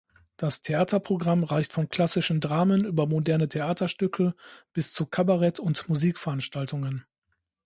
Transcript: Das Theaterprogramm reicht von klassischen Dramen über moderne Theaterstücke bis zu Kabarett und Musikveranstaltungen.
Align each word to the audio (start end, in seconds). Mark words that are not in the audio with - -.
Das 0.35 0.63
Theaterprogramm 0.63 1.43
reicht 1.43 1.73
von 1.73 1.87
klassischen 1.89 2.39
Dramen 2.41 2.85
über 2.85 3.05
moderne 3.05 3.47
Theaterstücke 3.47 4.33
bis 4.73 4.93
zu 4.93 5.05
Kabarett 5.05 5.59
und 5.59 5.89
Musikveranstaltungen. 5.89 7.05